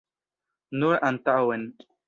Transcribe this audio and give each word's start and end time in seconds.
Nur 0.83 0.97
antaŭen. 1.11 1.71